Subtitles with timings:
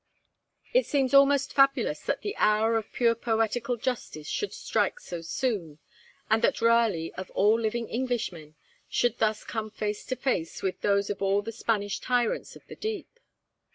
[0.73, 5.77] It seems almost fabulous that the hour of pure poetical justice should strike so soon,
[6.27, 8.55] and that Raleigh of all living Englishmen
[8.89, 12.75] should thus come face to face with those of all the Spanish tyrants of the
[12.75, 13.19] deep.